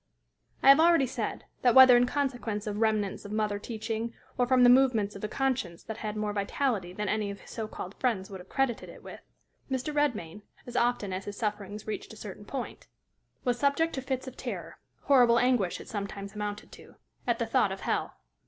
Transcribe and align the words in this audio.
I 0.63 0.69
have 0.69 0.79
already 0.79 1.05
said 1.05 1.45
that, 1.61 1.75
whether 1.75 1.95
in 1.95 2.07
consequence 2.07 2.65
of 2.65 2.77
remnants 2.77 3.23
of 3.23 3.31
mother 3.31 3.59
teaching 3.59 4.15
or 4.35 4.47
from 4.47 4.63
the 4.63 4.69
movements 4.71 5.15
of 5.15 5.23
a 5.23 5.27
conscience 5.27 5.83
that 5.83 5.97
had 5.97 6.17
more 6.17 6.33
vitality 6.33 6.91
than 6.91 7.07
any 7.07 7.29
of 7.29 7.41
his 7.41 7.51
so 7.51 7.67
called 7.67 7.93
friends 7.99 8.27
would 8.27 8.39
have 8.39 8.49
credited 8.49 8.89
it 8.89 9.03
with, 9.03 9.21
Mr. 9.69 9.93
Redmain, 9.93 10.41
as 10.65 10.75
often 10.75 11.13
as 11.13 11.25
his 11.25 11.37
sufferings 11.37 11.85
reached 11.85 12.13
a 12.13 12.17
certain 12.17 12.45
point, 12.45 12.87
was 13.43 13.59
subject 13.59 13.93
to 13.93 14.01
fits 14.01 14.27
of 14.27 14.35
terror 14.35 14.79
horrible 15.01 15.37
anguish 15.37 15.79
it 15.79 15.87
sometimes 15.87 16.33
amounted 16.33 16.71
to 16.71 16.95
at 17.27 17.37
the 17.37 17.45
thought 17.45 17.71
of 17.71 17.81
hell. 17.81 18.15